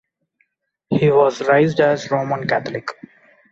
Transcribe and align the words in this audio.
He 0.89 1.11
was 1.11 1.43
raised 1.47 1.79
as 1.79 2.09
Roman 2.09 2.47
Catholic. 2.47 2.87